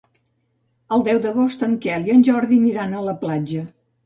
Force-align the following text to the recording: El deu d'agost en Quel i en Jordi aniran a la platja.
El 0.97 1.05
deu 1.07 1.19
d'agost 1.25 1.67
en 1.67 1.75
Quel 1.83 2.09
i 2.09 2.15
en 2.15 2.25
Jordi 2.31 2.59
aniran 2.63 2.97
a 2.97 3.05
la 3.11 3.15
platja. 3.27 3.65